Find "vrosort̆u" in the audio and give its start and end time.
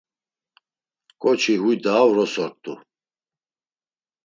2.09-2.73